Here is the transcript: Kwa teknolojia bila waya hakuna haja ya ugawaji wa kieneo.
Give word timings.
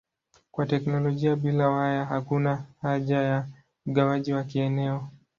Kwa 0.51 0.65
teknolojia 0.65 1.35
bila 1.35 1.67
waya 1.69 2.05
hakuna 2.05 2.65
haja 2.81 3.19
ya 3.21 3.47
ugawaji 3.85 4.33
wa 4.33 4.43
kieneo. 4.43 5.07